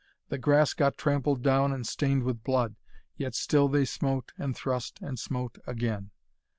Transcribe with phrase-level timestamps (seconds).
[0.29, 2.75] The grass got trampled down and stained with blood,
[3.17, 6.09] yet still they smote and thrust and smote again.